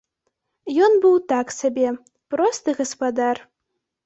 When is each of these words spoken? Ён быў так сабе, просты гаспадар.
Ён 0.85 0.95
быў 1.03 1.19
так 1.33 1.53
сабе, 1.59 1.93
просты 2.35 2.69
гаспадар. 2.81 3.45